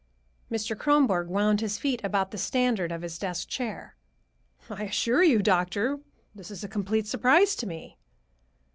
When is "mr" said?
0.51-0.75